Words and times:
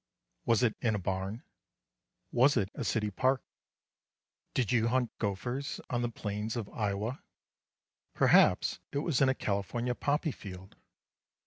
Was 0.47 0.63
it 0.63 0.75
in 0.81 0.95
a 0.95 0.97
barn? 0.97 1.43
Was 2.31 2.57
it 2.57 2.71
a 2.73 2.83
city 2.83 3.11
park? 3.11 3.43
Did 4.55 4.71
you 4.71 4.87
hunt 4.87 5.11
gophers 5.19 5.79
on 5.91 6.01
the 6.01 6.09
plains 6.09 6.55
of 6.55 6.67
Iowa? 6.69 7.21
Perhaps 8.15 8.79
it 8.91 8.97
was 9.05 9.21
in 9.21 9.29
a 9.29 9.35
California 9.35 9.93
poppy 9.93 10.31
field. 10.31 10.75